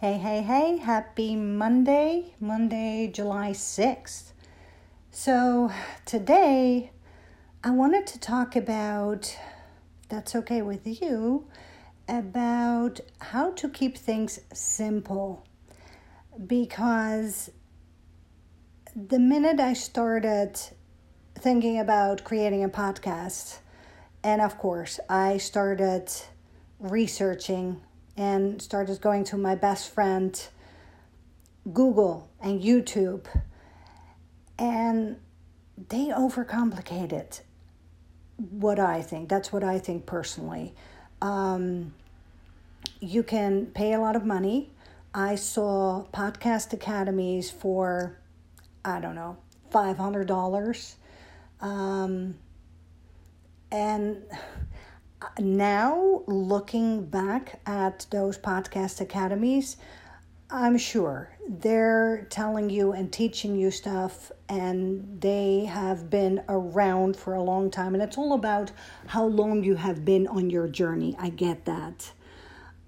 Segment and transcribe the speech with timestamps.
[0.00, 4.32] Hey, hey, hey, happy Monday, Monday, July 6th.
[5.10, 5.70] So,
[6.06, 6.90] today
[7.62, 9.36] I wanted to talk about,
[10.08, 11.44] that's okay with you,
[12.08, 15.46] about how to keep things simple.
[16.46, 17.50] Because
[18.96, 20.58] the minute I started
[21.34, 23.58] thinking about creating a podcast,
[24.24, 26.10] and of course, I started
[26.78, 27.82] researching
[28.20, 30.46] and started going to my best friend
[31.72, 33.24] Google and YouTube
[34.58, 35.16] and
[35.88, 37.40] they overcomplicated
[38.36, 39.30] what I think.
[39.30, 40.74] That's what I think personally.
[41.22, 41.94] Um,
[43.00, 44.70] you can pay a lot of money.
[45.14, 48.18] I saw podcast academies for,
[48.84, 49.38] I don't know,
[49.72, 50.94] $500.
[51.62, 52.34] Um,
[53.72, 54.22] and
[55.38, 59.76] now looking back at those podcast academies,
[60.50, 67.34] I'm sure they're telling you and teaching you stuff, and they have been around for
[67.34, 67.94] a long time.
[67.94, 68.72] And it's all about
[69.06, 71.14] how long you have been on your journey.
[71.18, 72.12] I get that.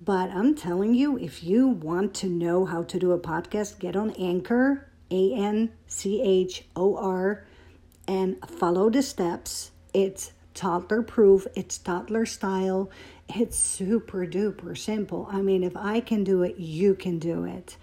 [0.00, 3.94] But I'm telling you, if you want to know how to do a podcast, get
[3.94, 7.44] on Anchor, A N C H O R,
[8.08, 9.70] and follow the steps.
[9.94, 12.90] It's toddler proof, it's toddler style,
[13.28, 15.28] it's super duper simple.
[15.30, 17.76] I mean, if I can do it, you can do it.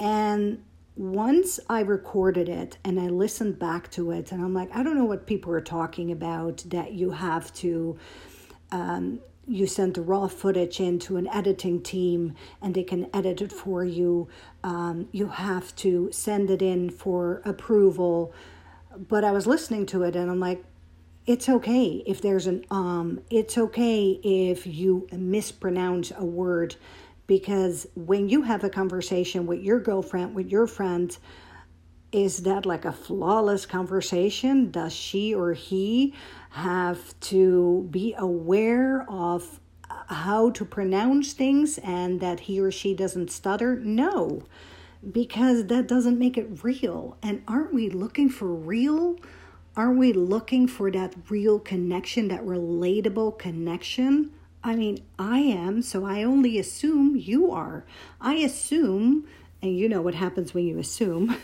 [0.00, 0.62] And
[0.96, 4.96] once I recorded it and I listened back to it, and I'm like, I don't
[4.96, 7.98] know what people are talking about that you have to.
[8.70, 13.52] Um, you send the raw footage into an editing team and they can edit it
[13.52, 14.28] for you.
[14.62, 18.32] Um, you have to send it in for approval.
[18.96, 20.64] But I was listening to it and I'm like,
[21.26, 26.76] it's okay if there's an um, it's okay if you mispronounce a word
[27.26, 31.16] because when you have a conversation with your girlfriend, with your friend,
[32.12, 34.70] is that like a flawless conversation?
[34.70, 36.14] Does she or he
[36.50, 43.30] have to be aware of how to pronounce things and that he or she doesn't
[43.30, 43.76] stutter?
[43.76, 44.42] No,
[45.10, 47.16] because that doesn't make it real.
[47.22, 49.16] And aren't we looking for real?
[49.76, 54.30] Are we looking for that real connection, that relatable connection?
[54.62, 57.84] I mean, I am, so I only assume you are.
[58.20, 59.26] I assume,
[59.60, 61.36] and you know what happens when you assume,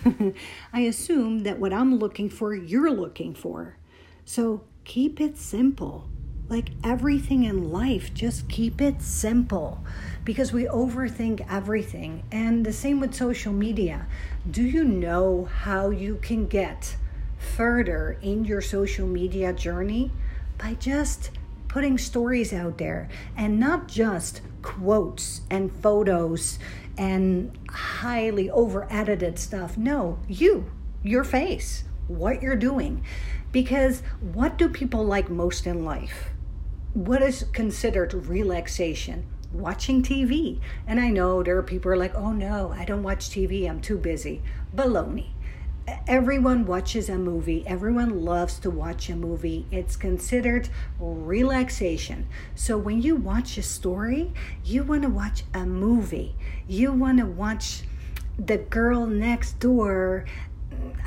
[0.73, 3.77] I assume that what I'm looking for, you're looking for.
[4.25, 6.09] So keep it simple.
[6.49, 9.85] Like everything in life, just keep it simple
[10.25, 12.23] because we overthink everything.
[12.31, 14.07] And the same with social media.
[14.49, 16.95] Do you know how you can get
[17.41, 20.13] further in your social media journey
[20.59, 21.31] by just
[21.69, 26.59] putting stories out there and not just quotes and photos
[26.99, 29.79] and highly over edited stuff.
[29.79, 30.71] No, you,
[31.03, 33.03] your face, what you're doing.
[33.53, 36.31] Because what do people like most in life?
[36.93, 39.27] What is considered relaxation?
[39.53, 40.61] Watching TV.
[40.87, 43.81] And I know there are people are like, oh no, I don't watch TV, I'm
[43.81, 44.43] too busy.
[44.75, 45.29] Baloney
[46.07, 47.67] everyone watches a movie.
[47.67, 49.67] Everyone loves to watch a movie.
[49.71, 50.69] It's considered
[50.99, 52.29] relaxation.
[52.55, 54.33] So when you watch a story
[54.65, 56.35] you want to watch a movie.
[56.67, 57.83] You want to watch
[58.39, 60.25] the girl next door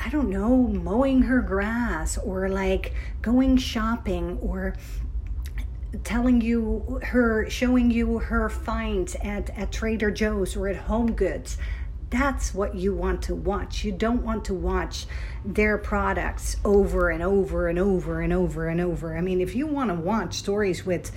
[0.05, 4.75] i don't know mowing her grass or like going shopping or
[6.03, 11.57] telling you her showing you her finds at, at trader joe's or at home goods
[12.13, 13.83] that's what you want to watch.
[13.83, 15.07] You don't want to watch
[15.43, 19.17] their products over and over and over and over and over.
[19.17, 21.11] I mean, if you want to watch stories with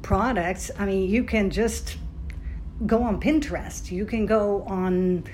[0.00, 1.96] products, I mean, you can just
[2.86, 3.90] go on Pinterest.
[3.90, 5.24] You can go on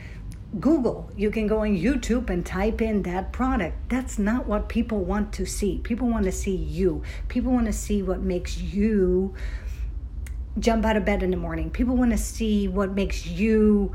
[0.58, 1.10] Google.
[1.14, 3.90] You can go on YouTube and type in that product.
[3.90, 5.80] That's not what people want to see.
[5.80, 7.02] People want to see you.
[7.28, 9.34] People want to see what makes you
[10.58, 11.68] jump out of bed in the morning.
[11.68, 13.92] People want to see what makes you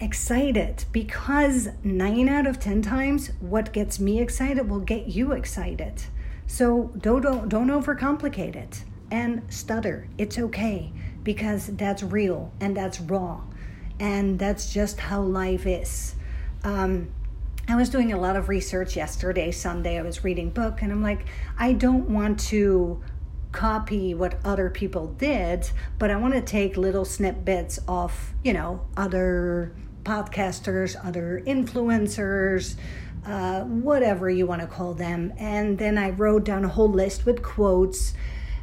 [0.00, 6.02] excited because nine out of 10 times what gets me excited will get you excited.
[6.46, 10.08] So don't, don't, don't overcomplicate it and stutter.
[10.18, 10.92] It's okay
[11.22, 13.42] because that's real and that's raw
[13.98, 16.14] and that's just how life is.
[16.64, 17.10] Um,
[17.68, 19.98] I was doing a lot of research yesterday, Sunday.
[19.98, 21.26] I was reading book and I'm like,
[21.58, 23.02] I don't want to
[23.52, 28.86] copy what other people did, but I want to take little snippets of, you know,
[28.96, 29.72] other
[30.04, 32.76] podcasters, other influencers,
[33.26, 35.32] uh, whatever you want to call them.
[35.38, 38.14] And then I wrote down a whole list with quotes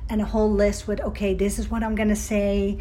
[0.09, 2.79] and a whole list with, okay, this is what I'm going to say.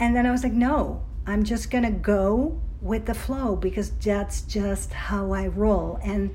[0.00, 3.90] And then I was like, no, I'm just going to go with the flow because
[3.90, 5.98] that's just how I roll.
[6.02, 6.34] And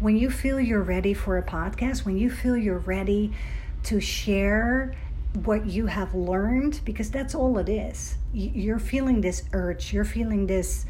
[0.00, 3.32] when you feel you're ready for a podcast, when you feel you're ready
[3.84, 4.94] to share
[5.46, 8.16] what you have learned, because that's all it is.
[8.32, 10.86] You're feeling this urge, you're feeling this.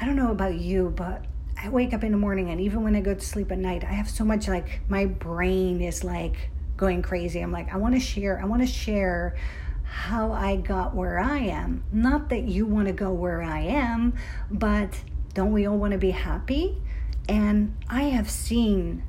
[0.00, 1.24] I don't know about you, but
[1.62, 3.84] I wake up in the morning and even when I go to sleep at night,
[3.84, 7.40] I have so much like my brain is like going crazy.
[7.40, 9.36] I'm like, I want to share, I want to share
[9.84, 11.84] how I got where I am.
[11.92, 14.14] Not that you want to go where I am,
[14.50, 14.98] but
[15.34, 16.82] don't we all want to be happy?
[17.28, 19.04] And I have seen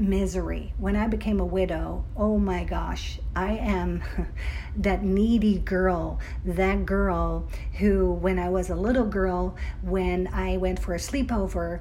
[0.00, 0.72] misery.
[0.78, 4.02] When I became a widow, oh my gosh, I am
[4.76, 7.48] that needy girl, that girl
[7.78, 11.80] who, when I was a little girl, when I went for a sleepover,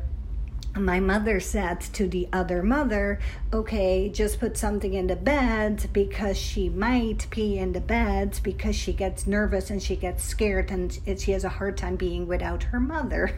[0.76, 3.20] my mother said to the other mother,
[3.54, 8.76] okay, just put something in the bed because she might pee in the bed because
[8.76, 12.64] she gets nervous and she gets scared and she has a hard time being without
[12.64, 13.32] her mother.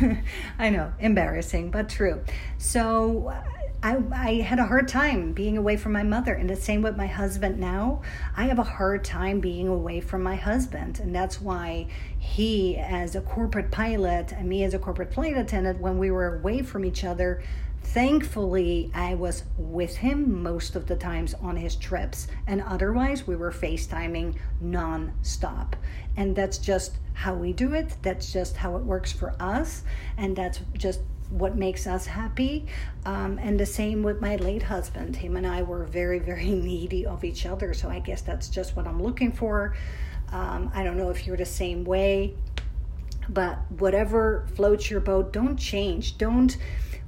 [0.58, 2.22] I know, embarrassing, but true.
[2.58, 3.32] So
[3.80, 6.34] I, I had a hard time being away from my mother.
[6.34, 8.02] And the same with my husband now.
[8.36, 10.98] I have a hard time being away from my husband.
[10.98, 11.86] And that's why
[12.18, 16.38] he, as a corporate pilot, and me as a corporate flight attendant, when we were
[16.38, 17.42] away from each other,
[17.82, 22.28] thankfully I was with him most of the times on his trips.
[22.46, 25.76] And otherwise, we were FaceTiming non-stop.
[26.16, 27.96] And that's just how we do it.
[28.02, 29.82] That's just how it works for us.
[30.16, 31.00] And that's just
[31.30, 32.66] what makes us happy.
[33.04, 35.16] Um, and the same with my late husband.
[35.16, 37.74] Him and I were very, very needy of each other.
[37.74, 39.74] So I guess that's just what I'm looking for.
[40.30, 42.34] Um, I don't know if you're the same way,
[43.28, 46.18] but whatever floats your boat, don't change.
[46.18, 46.56] Don't,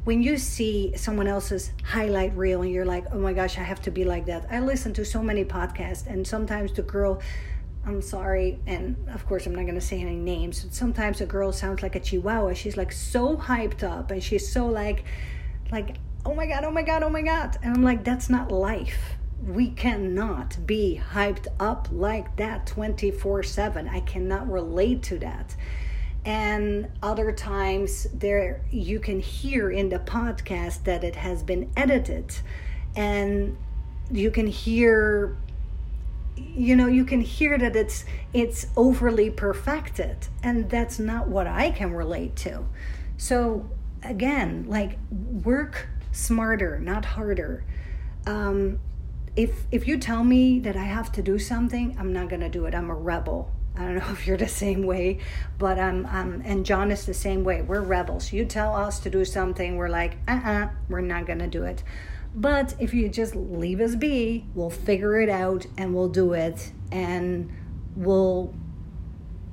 [0.05, 3.83] when you see someone else's highlight reel and you're like, oh my gosh, I have
[3.83, 4.47] to be like that.
[4.51, 7.21] I listen to so many podcasts, and sometimes the girl,
[7.87, 10.67] I'm sorry, and of course I'm not going to say any names.
[10.71, 12.53] Sometimes a girl sounds like a chihuahua.
[12.55, 15.05] She's like so hyped up and she's so like
[15.73, 15.97] like
[16.27, 17.57] oh my god, oh my god, oh my god.
[17.63, 19.15] And I'm like that's not life.
[19.43, 23.89] We cannot be hyped up like that 24/7.
[23.91, 25.57] I cannot relate to that.
[26.31, 32.33] And other times there you can hear in the podcast that it has been edited.
[32.95, 33.59] And
[34.13, 35.37] you can hear
[36.37, 40.29] you know you can hear that it's it's overly perfected.
[40.41, 42.65] And that's not what i can relate to.
[43.17, 43.69] So
[44.05, 47.65] again like work smarter not harder.
[48.25, 48.79] Um,
[49.35, 52.49] if if you tell me that i have to do something i'm not going to
[52.49, 52.75] do it.
[52.77, 55.19] I'm a rebel I don't know if you're the same way,
[55.59, 57.63] but um, um, and John is the same way.
[57.63, 58.33] We're rebels.
[58.33, 61.49] You tell us to do something, we're like, uh uh-uh, uh, we are not gonna
[61.49, 61.83] do it.
[62.35, 66.73] But if you just leave us be, we'll figure it out and we'll do it
[66.93, 67.51] and
[67.97, 68.55] we'll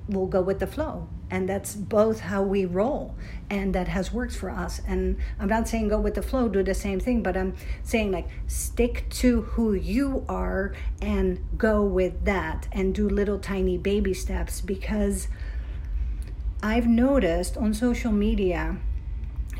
[0.07, 1.09] we'll go with the flow.
[1.29, 3.15] And that's both how we roll.
[3.49, 4.81] And that has worked for us.
[4.87, 8.11] And I'm not saying go with the flow, do the same thing, but I'm saying
[8.11, 14.13] like stick to who you are and go with that and do little tiny baby
[14.13, 15.27] steps because
[16.63, 18.77] I've noticed on social media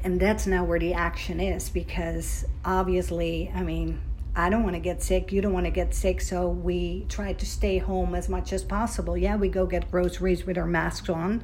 [0.03, 3.99] and that's now where the action is because obviously, I mean,
[4.37, 5.31] I don't want to get sick.
[5.31, 6.21] You don't want to get sick.
[6.21, 9.17] So we try to stay home as much as possible.
[9.17, 11.43] Yeah, we go get groceries with our masks on,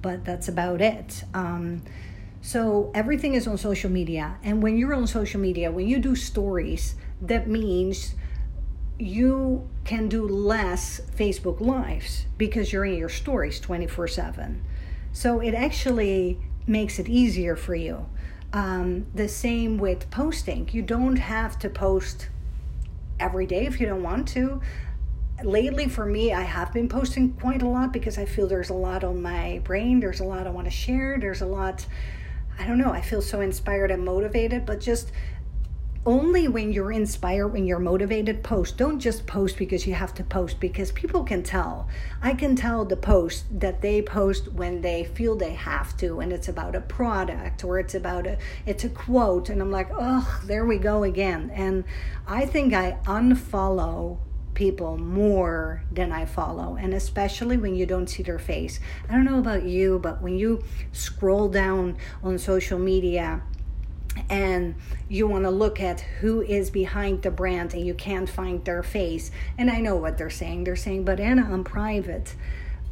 [0.00, 1.24] but that's about it.
[1.34, 1.82] Um,
[2.40, 4.38] so everything is on social media.
[4.44, 8.14] And when you're on social media, when you do stories, that means
[9.00, 14.62] you can do less Facebook Lives because you're in your stories 24 7.
[15.12, 18.06] So it actually makes it easier for you.
[18.52, 20.68] Um, the same with posting.
[20.72, 22.28] You don't have to post
[23.20, 24.60] every day if you don't want to.
[25.42, 28.74] Lately, for me, I have been posting quite a lot because I feel there's a
[28.74, 30.00] lot on my brain.
[30.00, 31.18] There's a lot I want to share.
[31.20, 31.86] There's a lot,
[32.58, 35.12] I don't know, I feel so inspired and motivated, but just
[36.08, 38.78] only when you're inspired, when you're motivated, post.
[38.78, 41.86] Don't just post because you have to post because people can tell.
[42.22, 46.32] I can tell the post that they post when they feel they have to and
[46.32, 50.40] it's about a product or it's about a it's a quote and I'm like, "Oh,
[50.46, 51.84] there we go again." And
[52.26, 54.16] I think I unfollow
[54.54, 58.80] people more than I follow, and especially when you don't see their face.
[59.10, 63.42] I don't know about you, but when you scroll down on social media
[64.28, 64.74] and
[65.08, 68.82] you want to look at who is behind the brand and you can't find their
[68.82, 69.30] face.
[69.56, 70.64] And I know what they're saying.
[70.64, 72.34] They're saying, but Anna, I'm private.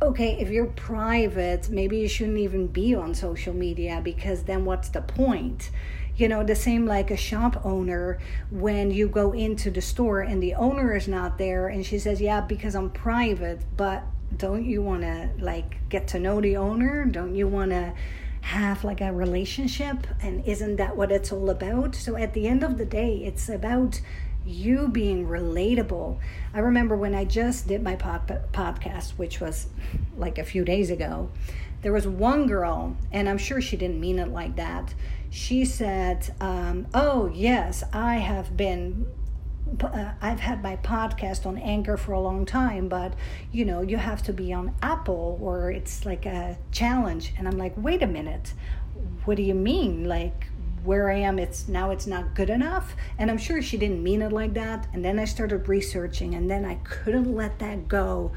[0.03, 4.91] Okay, if you're private, maybe you shouldn't even be on social media because then what's
[4.91, 5.71] the point?
[6.17, 8.19] You know, the same like a shop owner
[8.51, 12.21] when you go into the store and the owner is not there and she says,
[12.21, 14.03] Yeah, because I'm private, but
[14.37, 17.93] don't you want to like get to know the owner don't you want to
[18.47, 21.97] have like a relationship and isn't that what it's all about?
[21.97, 24.01] So at the end of the day it's about
[24.45, 26.19] you being relatable.
[26.55, 29.67] I remember when i just did my pod- podcast which was
[30.17, 31.29] like a few days ago
[31.83, 34.95] there was one girl and i'm sure she didn't mean it like that.
[35.29, 39.07] She said um, oh yes i have been
[39.83, 43.15] uh, I've had my podcast on Anchor for a long time, but
[43.53, 47.33] you know, you have to be on Apple or it's like a challenge.
[47.39, 48.53] And I'm like, wait a minute,
[49.25, 50.05] what do you mean?
[50.09, 50.47] Like,
[50.85, 52.95] where I am, it's now it's not good enough.
[53.19, 54.87] And I'm sure she didn't mean it like that.
[54.93, 58.33] And then I started researching, and then I couldn't let that go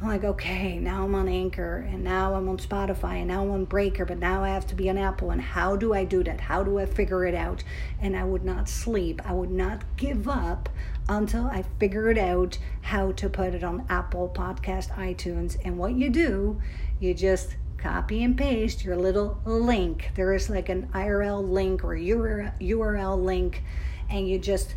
[0.00, 3.50] I'm like, okay, now I'm on Anchor and now I'm on Spotify and now I'm
[3.50, 5.30] on Breaker, but now I have to be on Apple.
[5.30, 6.38] And how do I do that?
[6.38, 7.64] How do I figure it out?
[7.98, 9.22] And I would not sleep.
[9.24, 10.68] I would not give up
[11.08, 15.56] until I figured out how to put it on Apple Podcast, iTunes.
[15.64, 16.60] And what you do,
[17.00, 20.10] you just copy and paste your little link.
[20.14, 23.62] There is like an IRL link or URL link,
[24.10, 24.74] and you just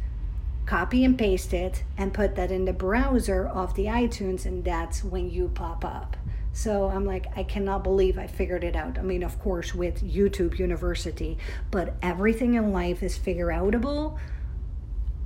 [0.69, 5.03] copy and paste it and put that in the browser of the iTunes, and that's
[5.03, 6.15] when you pop up.
[6.53, 8.99] So I'm like, I cannot believe I figured it out.
[8.99, 11.39] I mean, of course, with YouTube University,
[11.71, 14.19] but everything in life is figure outable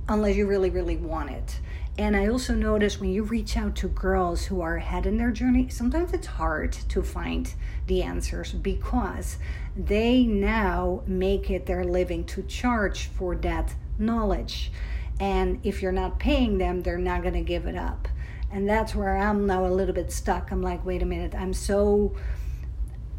[0.08, 1.60] unless you really, really want it.
[1.98, 5.30] And I also notice when you reach out to girls who are ahead in their
[5.30, 7.52] journey, sometimes it's hard to find
[7.86, 9.36] the answers because
[9.76, 14.72] they now make it their living to charge for that knowledge.
[15.20, 18.08] And if you're not paying them, they're not going to give it up.
[18.50, 20.50] And that's where I'm now a little bit stuck.
[20.50, 22.14] I'm like, wait a minute, I'm so.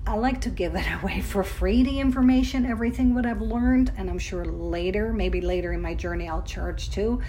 [0.07, 3.91] I like to give it away for free, the information, everything what I've learned.
[3.97, 7.21] And I'm sure later, maybe later in my journey, I'll charge too.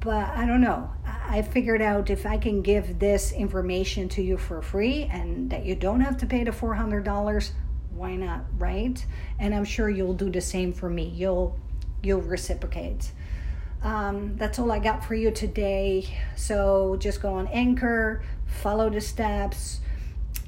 [0.00, 0.90] But I don't know.
[1.04, 5.64] I figured out if I can give this information to you for free and that
[5.64, 7.50] you don't have to pay the $400,
[7.90, 9.04] why not, right?
[9.38, 11.12] And I'm sure you'll do the same for me.
[11.14, 11.58] You'll
[12.02, 13.10] you'll reciprocate.
[13.82, 16.18] Um, that's all I got for you today.
[16.36, 19.80] So just go on Anchor, follow the steps,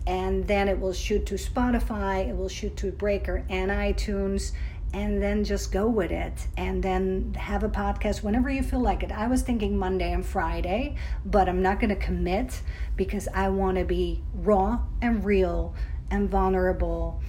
[0.07, 4.53] and then it will shoot to Spotify, it will shoot to Breaker and iTunes,
[4.93, 6.49] and then just go with it.
[6.57, 9.13] And then have a podcast whenever you feel like it.
[9.13, 12.61] I was thinking Monday and Friday, but I'm not going to commit
[12.97, 15.75] because I want to be raw and real
[16.11, 17.21] and vulnerable,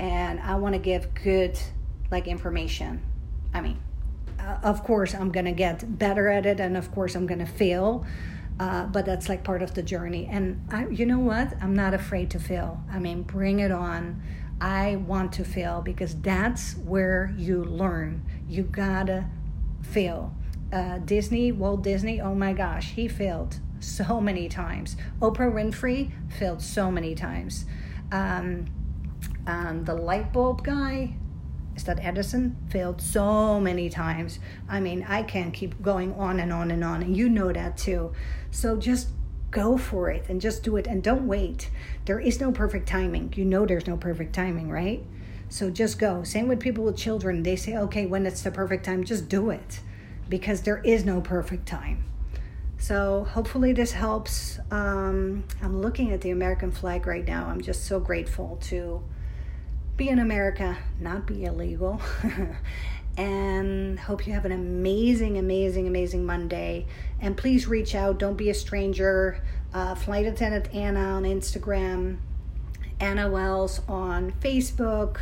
[0.00, 1.58] and I want to give good
[2.10, 3.02] like information.
[3.52, 3.78] I mean,
[4.46, 7.40] uh, of course, I'm going to get better at it, and of course, I'm going
[7.40, 8.06] to fail.
[8.58, 10.28] Uh, but that's like part of the journey.
[10.30, 11.52] And I, you know what?
[11.60, 12.82] I'm not afraid to fail.
[12.90, 14.22] I mean, bring it on.
[14.60, 18.24] I want to fail because that's where you learn.
[18.48, 19.26] You gotta
[19.82, 20.34] fail.
[20.72, 24.96] Uh, Disney, Walt Disney, oh my gosh, he failed so many times.
[25.20, 27.66] Oprah Winfrey failed so many times.
[28.10, 28.66] Um,
[29.46, 31.14] um, the light bulb guy,
[31.76, 34.38] is that Edison failed so many times.
[34.68, 37.76] I mean, I can't keep going on and on and on, and you know that
[37.76, 38.12] too.
[38.50, 39.08] So just
[39.50, 41.70] go for it and just do it and don't wait.
[42.06, 43.32] There is no perfect timing.
[43.36, 45.04] You know there's no perfect timing, right?
[45.48, 46.24] So just go.
[46.24, 47.42] Same with people with children.
[47.42, 49.80] They say, okay, when it's the perfect time, just do it
[50.28, 52.04] because there is no perfect time.
[52.78, 54.58] So hopefully this helps.
[54.70, 57.46] Um, I'm looking at the American flag right now.
[57.46, 59.02] I'm just so grateful to
[59.96, 62.00] be in America, not be illegal.
[63.16, 66.86] and hope you have an amazing, amazing, amazing Monday.
[67.20, 68.18] And please reach out.
[68.18, 69.42] Don't be a stranger.
[69.72, 72.18] Uh, Flight attendant Anna on Instagram,
[73.00, 75.18] Anna Wells on Facebook.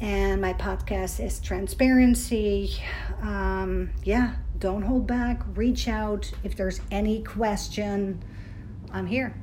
[0.00, 2.72] And my podcast is Transparency.
[3.20, 5.42] Um, yeah, don't hold back.
[5.54, 8.22] Reach out if there's any question.
[8.92, 9.34] I'm here.